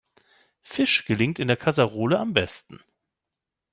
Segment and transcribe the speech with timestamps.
[0.63, 2.79] Fisch gelingt in der Kaserolle am besten.